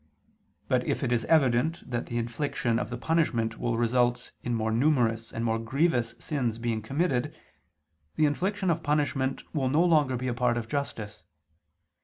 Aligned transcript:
But 0.67 0.83
if 0.87 1.03
it 1.03 1.11
is 1.11 1.25
evident 1.25 1.87
that 1.87 2.07
the 2.07 2.17
infliction 2.17 2.79
of 2.79 2.99
punishment 2.99 3.59
will 3.59 3.77
result 3.77 4.31
in 4.41 4.55
more 4.55 4.71
numerous 4.71 5.31
and 5.31 5.45
more 5.45 5.59
grievous 5.59 6.15
sins 6.17 6.57
being 6.57 6.81
committed, 6.81 7.35
the 8.15 8.25
infliction 8.25 8.71
of 8.71 8.81
punishment 8.81 9.43
will 9.53 9.69
no 9.69 9.85
longer 9.85 10.17
be 10.17 10.27
a 10.27 10.33
part 10.33 10.57
of 10.57 10.67
justice. 10.67 11.23